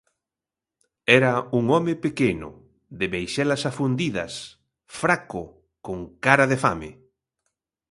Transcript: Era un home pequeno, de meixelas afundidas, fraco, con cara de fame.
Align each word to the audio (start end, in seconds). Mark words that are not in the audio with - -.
Era 1.15 1.33
un 1.59 1.67
home 1.75 1.93
pequeno, 2.05 2.49
de 3.03 3.07
meixelas 3.15 3.67
afundidas, 3.71 4.33
fraco, 5.03 5.43
con 5.85 5.97
cara 6.25 6.45
de 6.53 6.61
fame. 6.65 6.91